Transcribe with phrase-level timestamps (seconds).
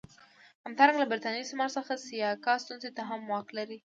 [0.65, 3.69] همدارنګه له برېتانوي استعمار څخه سیاکا سټیونز ته هم واک ولاړ.